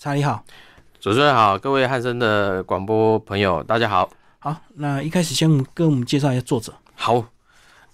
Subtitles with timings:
[0.00, 0.44] 查理好，
[1.00, 4.08] 主持人好，各位汉森的广播朋友，大家好。
[4.38, 6.72] 好，那一开始先跟我们介绍一下作者。
[6.94, 7.24] 好，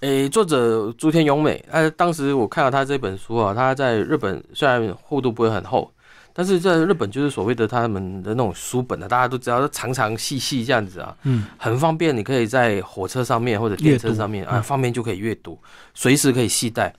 [0.00, 1.64] 诶，作者朱天勇美。
[1.71, 5.90] 呃，当时我看到他这本书啊，他在日本虽然厚度不会很厚，
[6.35, 15.59] 但是在日本就是所谓的他们的那种书本啊，大家都知道，长长细细这样子啊，嗯，很方便，你可以在火车上面或者电车上面啊，方便就可以阅读，
[15.95, 16.95] 随时可以携带。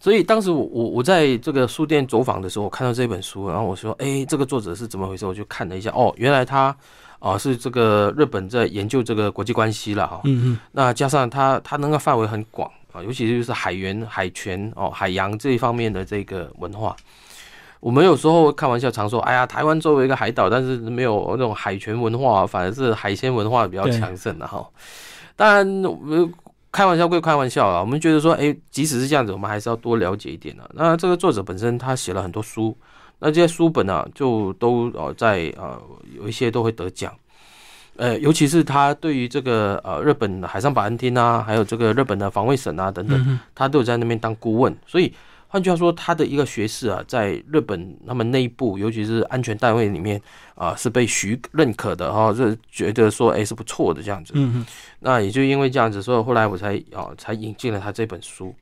[0.00, 5.26] 所以当时我我我在这个书店走访的时候，我看到这本书，然后我说，哎，这个作者是怎么回事？
[5.26, 6.74] 我就看了一下，哦，原来他
[7.18, 10.20] 啊是这个日本在研究这个国际关系了哈。
[10.22, 10.58] 嗯嗯。
[10.70, 16.94] 那加上他他那个范围很广啊，尤其是就是海员、海权哦、海洋这一方面的这个文化。
[17.80, 24.64] 我们有时候开玩笑常说，哎呀，台湾作为一个海岛，但是没有那种海权文化，反而是海鲜文化比较强盛的哈。
[25.34, 26.30] 当然我。
[26.70, 30.70] 开玩笑归开玩笑啊，我们觉得说，哎，即使是这样子，我们还是要多了解一点的。
[30.74, 32.76] 那这个作者本身他写了很多书，
[33.18, 35.80] 那这些书本呢，就都呃在呃
[36.16, 37.12] 有一些都会得奖，
[37.96, 45.12] 呃，尤其是他对于这个呃日本海上保安厅啊，还有这个日本的防卫省啊等等，他都有在那边当顾问，所以。
[45.50, 50.20] 换句话说，他的一个学士啊，在日本他们内部，尤其是安全单位里面
[50.54, 54.34] 啊，是被许认可的哈，是觉得说哎是不错的这样子。
[55.00, 58.54] 那也就因为这样子，所以后来我才啊才引进了他这本书。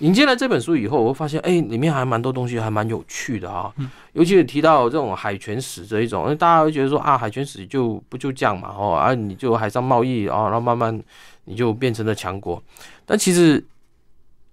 [0.00, 3.72] 引进了这本书以后，我发现哎里面还蛮多东西，还蛮有趣的哈。
[3.76, 3.88] 嗯。
[4.14, 11.00] 尤其是提到这种海权史这一种，因为大家会觉得说啊海权史就不就这样嘛哦，啊你就海上贸易啊，然后慢慢
[11.44, 12.60] 你就变成了强国，
[13.06, 13.64] 但其实。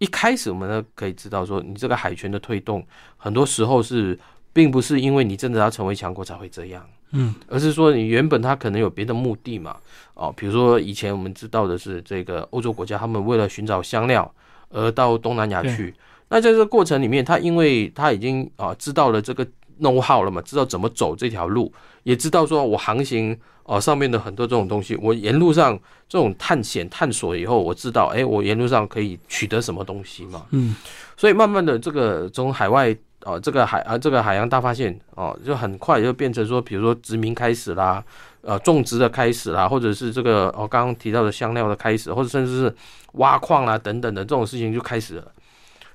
[0.02, 2.84] 一开始我们呢可以知道说，你这个海权的推动，
[3.18, 4.18] 很多时候是
[4.52, 9.78] 并不是因为你真的要成为强国才会这样，嗯，而是说你原本他可能有别的目的嘛，
[10.16, 14.34] 哦，比如说以前我们知道的是这个欧洲国家，他们为了寻找香料
[14.70, 15.94] 而到东南亚去，
[16.30, 19.48] 那在这个过程里面，他因为他已经啊知道了这个
[19.80, 21.72] know how 了嘛，知道怎么走这条路，
[22.04, 23.38] 也知道说我航行。
[23.64, 30.44] 哦，上面的很多这种东西，我沿路上这种探险探索以后，我知道，哎，我沿路上可以取得什么东西嘛？
[30.50, 30.76] 嗯，
[31.16, 38.04] 所以慢慢的，这个从海外哦，这个海啊，这个海洋大发现哦，就很快就变成说，比如说殖民开始啦，
[38.42, 42.76] 呃，种植的开始啦，或者是这个哦刚刚提到的香料的开始，或者甚至是
[43.14, 45.32] 挖矿啦等等的这种事情就开始了。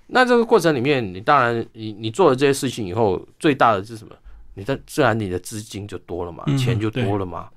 [0.06, 4.14] 那这个过程里面，你当然你你做了这些事情以后，最大的是什么？
[4.54, 7.48] 你的自然你的资金就多了嘛，钱就多了嘛。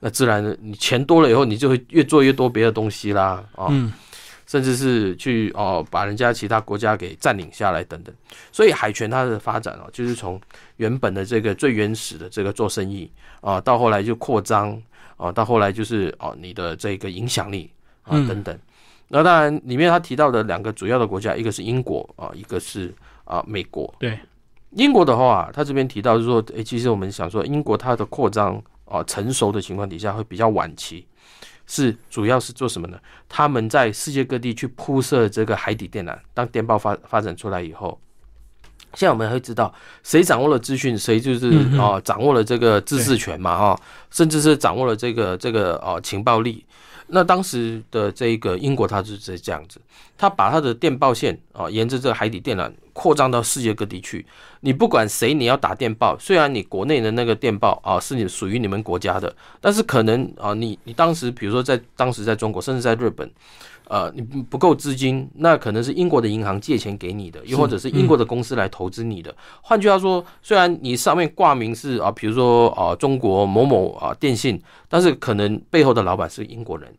[0.00, 3.68] 那自然，你钱多了以后，你就会越做越多别的东西啦，啊，
[4.46, 8.12] 甚至是去哦把人家其他国家给占领下来等等。
[8.50, 10.40] 所以海权它的发展哦，就是从
[10.78, 13.08] 原本的这个最原始的这个做生意
[13.40, 14.76] 啊，到后来就扩张
[15.16, 17.70] 啊，到后来就是哦你的这个影响力
[18.02, 18.58] 啊等等。
[19.12, 22.92] 那当然里面他提到的两个主要的国家，一个是英国啊，一个是
[23.24, 23.94] 啊美国。
[24.00, 24.18] 对，
[24.70, 28.60] 英国的话，他这边提到是说，诶，其实我们想说英国它的扩张。
[28.84, 31.06] 啊，成熟的情况底下会比较晚期，
[31.66, 32.98] 是主要是做什么呢？
[33.26, 36.14] 他们在世界各地去铺设这个海底电缆。
[36.34, 37.98] 当电报发发展出来以后，
[38.92, 43.80] 现在我们会知道谁掌握了资讯，谁就是哦掌握了这个自治权嘛，哈，
[44.10, 46.62] 甚至是掌握了这个这个哦情报力。
[47.14, 49.78] 那当时的这个英国，它就是这样子，
[50.16, 54.24] 它把它的电报线啊，沿着这个海底电缆扩张到世界各地去。
[54.60, 63.30] 你不管谁，你要打电报，虽然你国内的那个电报啊是你属于你们国家的，但是可能啊，你你当时比如说在当时在中国，甚至在日本，
[63.92, 69.34] 呃，你不够资金，那可能是英国的银行借钱给你的，又或者是英国的公司来投资你的。
[69.60, 74.58] 换句话说，虽然你上面挂名是啊，比如说啊中国某某啊电信，
[74.88, 76.90] 但是可能背后的老板是英国人。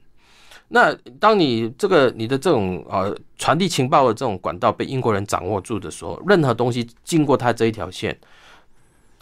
[0.68, 8.16] 那当你这个你的这种啊传递情报的这种管道被英国人掌握住的时候，任何东西经过他这一条线，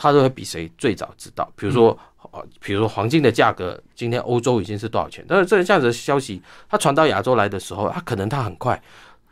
[0.01, 1.47] 他都会比谁最早知道。
[1.55, 1.95] 比如说
[2.31, 5.23] 呃，比如说黄金的价格，今天欧洲已经是多少钱？
[5.27, 8.81] 但是这这样子的消息，它传到亚洲来的时候，它可能它很快，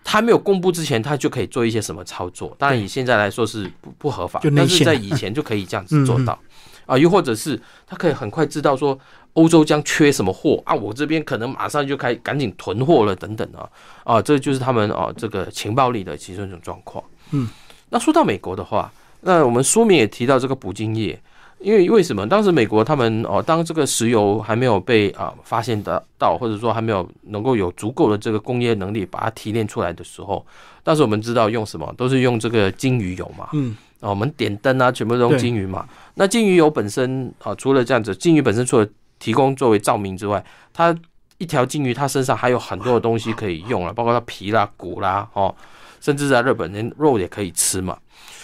[0.04, 2.56] 它没有公布之前，他就可以做一些什么操作。
[2.60, 6.38] 当然以现在来说是不不合法，但是在以前就可以这样子做到
[6.86, 6.98] 啊。
[6.98, 9.00] 又或者是他可以很快知道说。
[9.34, 10.74] 欧洲将缺什么货啊？
[10.74, 13.70] 我这边可能马上就开赶紧囤货了，等等啊
[14.04, 17.02] 啊，这就是他们啊这个情报力的其中一种状况。
[17.32, 17.48] 嗯，
[17.90, 21.20] 那说到美国的话，那我们书名也提到这个捕鲸业，
[21.60, 30.46] 因为为什么当时美国他们哦，当这个石油还没有被啊发现得到，或者说还没有能够有足够的这个工业能力把它提炼出来的时候，
[30.84, 33.50] 当时我们知道用什么，都是用这个鲸鱼油嘛。
[33.54, 35.86] 嗯，啊，我们点灯啊，全部都用鲸鱼嘛。
[36.16, 38.88] 那鲸鱼油本身啊，除了这样子，鲸鱼本身除了
[39.20, 40.42] 提供作为照明之外，
[40.74, 40.96] 它
[41.38, 45.54] 一条鲸鱼，它身上还有很多的东西可以用了，包括它皮啦、骨啦，哦，
[46.00, 47.98] 甚至在日本人肉也可以吃嘛。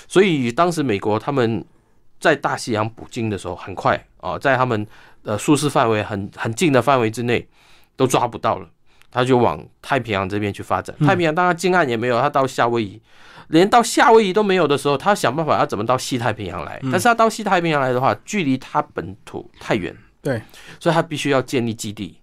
[0.08, 1.64] 所以当时美国他们
[2.20, 4.86] 在大西洋捕鲸的时候，很快啊，在他们
[5.24, 7.48] 呃舒适范围很很近的范围之内
[7.96, 8.68] 都抓不到了，
[9.12, 10.96] 他就往太平洋这边去发展。
[11.00, 13.02] 太平洋当然近岸也没有，他到夏威夷，
[13.50, 16.80] 连到夏威夷都没有的时候，他想办法要怎么到西太平洋来。
[16.84, 20.42] 但是他到西太平洋来的话，距离他本土太远，对，
[20.80, 22.18] 所以他必须要建立基地。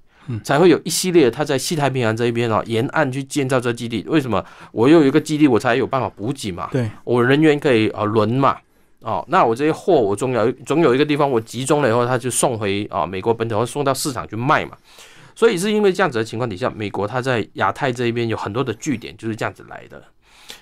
[0.45, 4.05] 才会有一系列他在西太平洋这一边啊，沿岸去建造这基地。
[4.07, 4.45] 为什么？
[4.71, 6.69] 我又有一个基地，我才有办法补给嘛。
[6.71, 8.57] 对，我人员可以啊轮嘛。
[9.01, 14.77] 哦，那我这些货我总有总有一个地方我集中了以后，他就送回啊美国本土，或送到市场去卖嘛。
[15.35, 20.01] 所以是因为这样子的情况底下，美国它在亚太这一边有很多的据点，就是这样子来的。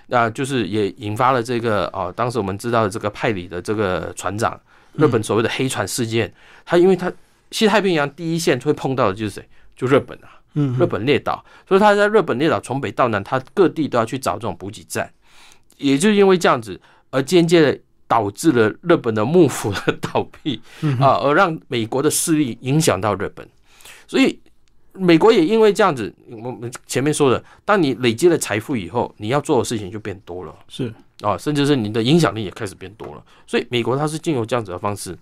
[0.06, 4.58] 那就是也引发了这个啊，当时我们知道的这个派里的这个船长，
[4.94, 6.32] 日本所谓的黑船事件，
[6.64, 7.12] 他因为他。
[7.50, 9.48] 西太平洋第一线会碰到的就是谁？
[9.76, 15.10] 就日本啊，嗯，日本列岛，所以他在日本列岛从北到南，他各地都要去找这种补给站，
[15.78, 16.80] 也就因为这样子，
[17.10, 20.60] 而间接的导致了日本的幕府的倒闭
[21.00, 23.48] 啊，而让美国的势力影响到日本，
[24.06, 24.38] 所以
[24.92, 30.92] 美国也因为这样子，我们前面说的，当你累积了财富以后，你要做的事情就变多了，是。
[31.22, 35.16] 啊，甚至是你的影响力也开始变多了，所以美国它是经由这样子的方式。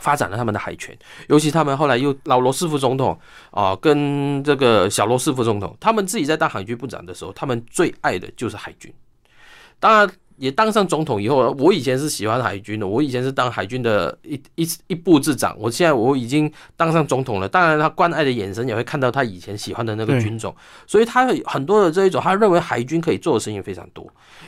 [0.00, 0.96] 发展了他们的海权，
[1.28, 3.18] 尤其他们后来又老罗斯福总统
[3.50, 8.92] 啊，跟这个小罗斯福总统，他们自己在当海军部长的时候，他们最爱的就是海军。
[9.80, 15.56] 当然，也当上总统以后，我以前是喜欢海军的，我以前是当海军的一一一部之长。
[15.56, 20.52] 我现在我已经当上总统了，当然他关爱的眼神也会看到他以前喜欢的那个军种，
[20.86, 24.04] 所以他很多的这一种，他认为海军可以做的事情非常多。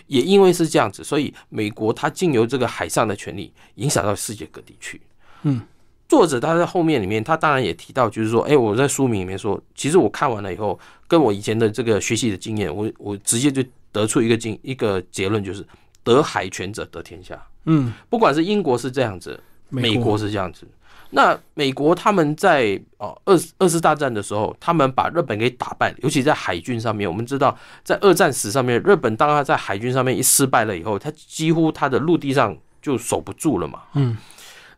[0.09, 5.01] 也因为是这样子，所以美国他经由这个海上的权利，影响到世界各地去。
[5.43, 5.61] 嗯，
[6.09, 15.65] 作者他在后面里面，他当然也提到，就是说，哎，我在书名里面说，其实我看完了以后，跟我以前的这个学习的经验，我我直接就得出一个经一个结论，就是
[16.03, 17.41] 得海权者得天下。
[17.65, 20.67] 嗯，不管是英国是这样子，美国是这样子，
[21.11, 33.83] 那美国他们在哦二二次大战的时候，他们把日本给打败了，尤其在海军上面，我们知道在二战史上面，日本当他在海军上面一失败了以后，他几乎他的陆地上就守不住了嘛。
[33.95, 34.17] 嗯。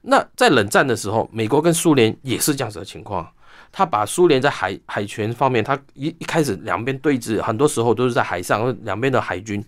[0.02, 3.26] 那在冷战的时候，美国跟苏联也是这样子的情况。
[3.74, 9.64] 他把苏联在海海权方面，他一一开始两边对峙，很多时候都是在海上，两边的海军。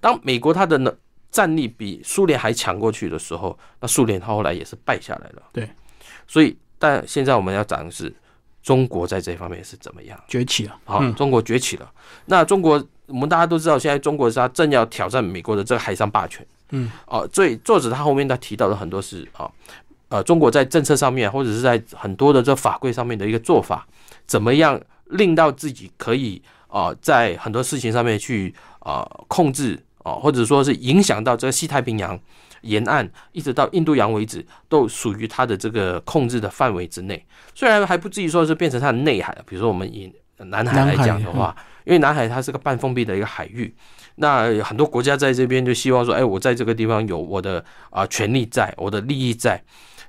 [0.00, 0.90] 当美国他的呢
[1.30, 5.42] 战力比苏联还强过去的时候，那苏联他后来也是败下来了。
[5.52, 5.68] 对，
[6.26, 8.10] 所以但现在我们要讲的是，
[8.62, 10.74] 中国在这方面是怎么样崛起了？
[10.84, 11.92] 好，中国崛起了。
[12.24, 16.46] 那中国我们大家都知道，现在中国是他正要挑战美国的这个海上霸权。
[16.72, 19.48] 嗯，哦，所以作者他后面他提到的很多是啊，
[20.08, 23.86] 呃，中国在政策上面或者是在很多的这法规上面的一个做法，
[24.26, 32.18] 怎么样令到自己可以啊，在很多事情上面去啊控制啊，或者说是影响到这个西太平洋
[32.62, 37.24] 沿岸一直到印度洋为止，都属于他的这个控制的范围之内。
[37.54, 41.54] 虽然还不至于说是变成它的内海，比如说我们以南海来讲的话，
[41.84, 43.74] 因为南海它是个半封闭的一个海域。
[44.16, 49.62] 那很多国家在这边就希望说，哎，我在这个地方有我的啊权利在，我的利益在。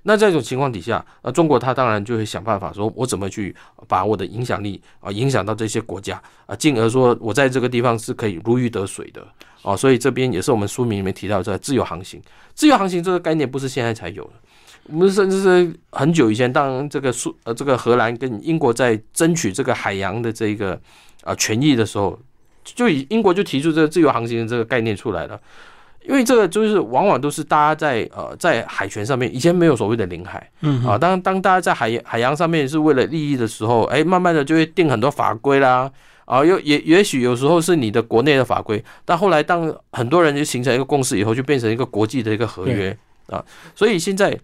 [0.05, 3.55] 那这种情况底下，呃，中国它当然就会想办法说，我怎么去
[3.88, 9.25] 把我的影响力啊影响到这些国家啊，进而说我在这个地方是可以如鱼得水的
[9.61, 9.77] 哦。
[9.77, 12.21] 所以这边也是我们书名里面提到这自由航行。
[12.53, 14.33] 自由航行这个概念不是现在才有的，
[14.88, 20.78] 我们甚至是很久以前，当这个苏呃这个荷兰跟英国在争取这个海洋的这个
[21.23, 22.19] 啊权益的时候。
[22.63, 25.39] 就以英国就提出这个自由航行的这个概念出来了，
[26.07, 35.91] 因为这个就是往往都是大家在呃在海权上面，以前没有所谓的领海，嗯啊，当当大家在海海洋上面是为了利益的时候，哎，慢慢的就会定很多法规啦，
[36.25, 42.97] 啊，又也也许有时候是你的国内的法规，但后来当很多人就形成一个共识以后，就变成一个国际的一个合约。
[43.27, 43.43] 啊，
[43.75, 44.37] 所以现在。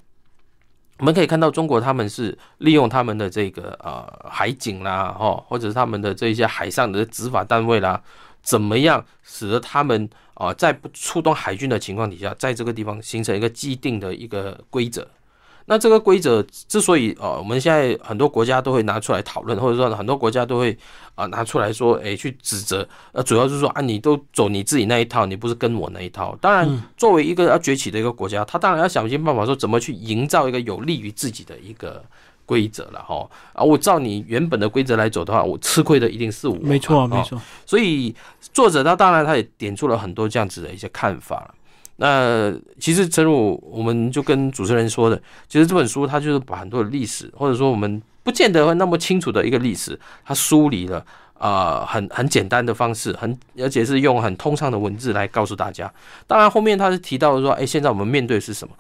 [1.00, 8.02] 我们可以看到，中国他们是利用他们的这个呃海警啦，哦，或者是他们的这些海上的执法单位啦，
[8.42, 15.08] 怎么样使得他们啊在不触动海军的情况底下，在这个地方形成一个既定的一个规则。
[15.70, 20.76] 那这个规则之所以呃，我们现在很多国家都会拿出来讨论，或者说很多国家都会
[21.14, 26.36] 啊拿出来说，哎，去指责，呃，主要就是说啊，你都走你自己那一套，你不是跟我那一套。
[26.42, 32.04] 当然，作为一个要崛起的一个国家，他当然要想尽办法说怎么去营造一个有利于自己的一个
[32.48, 33.30] 规则了哈。
[33.54, 36.58] 啊，我照你原本的规则来走的话，我吃亏的一定是我。
[36.62, 37.40] 没错，没错。
[37.68, 38.16] 所以
[38.52, 41.54] 作者他当然他也点出了很多这样子的一些看法了。
[42.02, 51.06] 那其实，正如我们就跟主持人说的，其实这本书它就是把很多的历史，或者说我们不见得会那么清楚的一个历史，它梳理了
[51.38, 55.92] 啊，很很简单的方式，很而且是用很通畅的文字来告诉大家。
[56.26, 58.74] 当然，后面他是提到说，哎，现在我们面对是什么？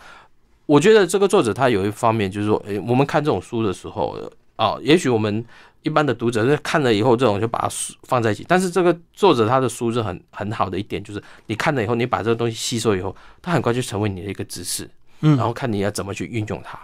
[0.65, 4.17] 我觉得这个作者他有一方面就是说，诶，我们看这种书的时候，
[4.55, 5.43] 啊，也许我们
[5.83, 7.69] 一般的读者是看了以后，这种就把它
[8.03, 8.45] 放在一起。
[8.47, 14.89] 但是这个作者他的书是很很好的一点，就是你看了以后，你把这个东西吸收以后，它很快就成为你的一个知识，
[15.21, 16.77] 嗯然后看你要怎么去运用它。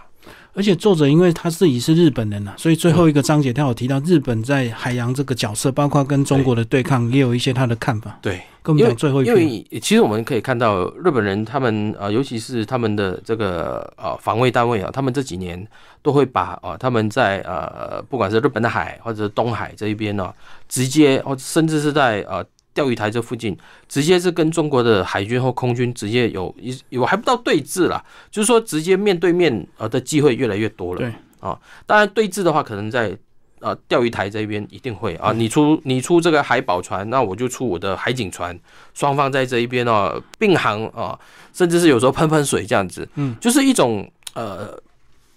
[0.54, 8.18] 而且作者因为他自己是日本人呐、所以最后一个章节他有提到日本在海洋这个角色，包括跟中国的对抗，也有一些他的看法。
[8.22, 15.66] 对，跟我们讲最后一因篇，为其实我们可以看到日本人他们呃，尤其是他们的这个呃防卫单位啊，他们这几年
[16.02, 20.32] 都会把啊、他们在呃不管是日本的海或者是东海这一边呢、
[20.68, 22.42] 直接或甚至是在呃
[22.76, 23.56] 钓鱼台这附近，
[23.88, 31.00] 直接是跟中国的海军或空军直接有一有还不到对峙啦，就是说直接面对面呃的机会越来越多了。
[31.00, 31.12] 对。
[31.40, 31.56] 啊，
[31.86, 33.16] 当然对峙的话，可能在
[33.60, 35.14] 呃钓鱼台这边一定会。
[35.16, 38.58] 啊，你出你出这个海保船，那我就出我的海警船，
[38.94, 41.16] 双方在这一边哦并行啊，
[41.52, 44.76] 甚至是有时候喷喷水这样子，嗯，就是一种呃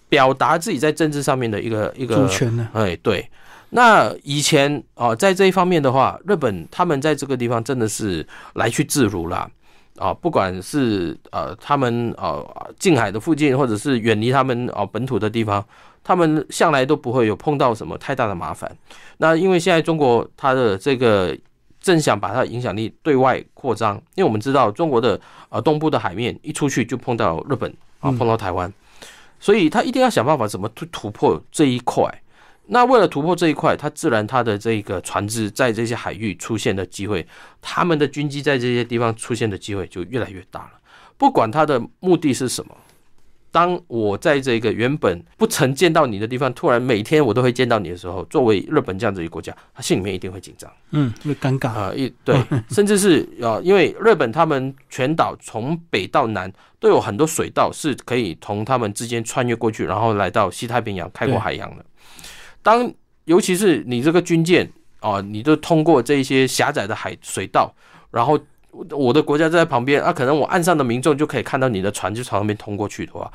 [0.08, 3.28] 表达自己在政治上面的一个一个主权呢，哎，对。
[3.70, 9.48] 那以前啊、在这一方面的话，日本他们在这个地方真的是来去自如啦。
[9.98, 15.62] 啊，不管是呃他们呃近海的附近，或者是远离他们啊本土的地方，
[16.02, 18.74] 他们向来都不会有碰到什么太大的麻烦。
[19.18, 21.36] 那因为现在中国它的这个
[21.80, 28.72] 正想把它的影响力对外扩张，因为我们知道中国的呃东部的海面一出去就碰到日本啊，嗯碰到台湾，
[29.38, 32.02] 所以他一定要想办法怎么突突破这一块。
[32.72, 37.26] 那为了突破这一块，它自然它的这个船只在这些海域出现的机会，
[37.60, 40.70] 他们的军机在这些地方出现的机会就越来越大了。
[41.18, 42.76] 不管它的目的是什么，
[43.50, 50.70] 当我在这个原本不曾见到你的地方，突然每天我都会见到你的时候，作为日本这样子一个国家，他心里面一定会紧张。
[50.92, 51.68] 嗯，会尴尬。
[51.70, 61.84] 啊，一对， 甚至是啊，因为日本他们全岛从北到南都有很多水道是可以同他们之间穿越过去，然后来到西太平洋开阔海洋的。
[62.62, 62.92] 当
[63.24, 67.72] 尤其是你这个军舰啊，你都通过这一些狭窄的海水道，
[68.10, 68.38] 然后
[68.90, 73.30] 我的国家就在旁边啊，可能我岸上的民众就可以看到你的船就从那边通过去的话，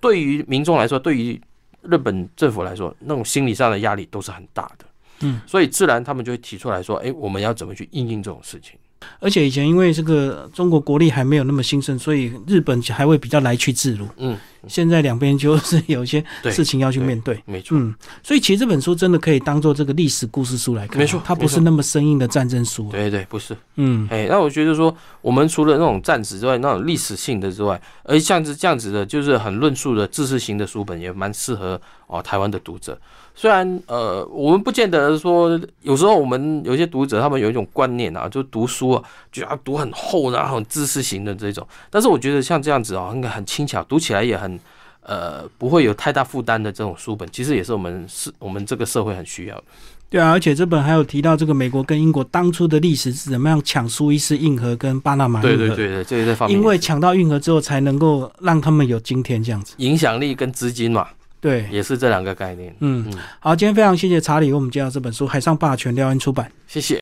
[0.00, 1.40] 对于民众来说，对于
[1.82, 4.84] 日本政府来说，那种心理上的压力都是很大的。
[5.20, 8.78] 嗯，所以自然他们就会提出来说，哎、我们要怎么去应应这种事情？
[9.20, 14.06] 而且以前因为这个中国国力还没有那么兴盛，所以日本还会比较来去自如。
[14.16, 14.36] 嗯，
[14.68, 17.40] 现在两边就是有一些事情要去面对。
[17.44, 22.88] 没错，嗯，所以其实这本书真的可以当做这个历史故事书来看，没错它不是那么生硬的战争书。
[22.90, 32.98] 对对，不是，嗯，哎、那我觉得说，我们除了那种战史之外，那种历史性的之外，而像是这样子的，就是很论述的知识型的书本，也蛮适合哦台湾的读者。
[33.34, 41.66] 虽然呃，我们不见得说，有时候我们有些读者他们有一种观念啊，就读书啊，就要读很厚然后很知识型的这种。
[41.90, 44.58] 但是我觉得像这样子啊，应该很轻巧，读起来也很
[45.02, 49.64] 呃不会有太大负担的这种书本，其实也是我们是我们这个社会很需要的。
[50.08, 55.56] 对啊，而且这本还有提到这个美国跟英国当初的历史是怎么样抢苏伊士运河跟巴拿马运河。
[55.56, 59.74] 对对对对，这方面因为抢到运河之后，才能够让他们有今天这样子。
[59.78, 61.08] 影响力跟资金嘛，
[61.44, 62.74] 对，也是这两个概念。
[62.80, 66.50] 嗯嗯，好，今天非常谢谢查理为我们介绍这本书《海上霸权》，廖恩出版。
[66.66, 66.92] 谢谢。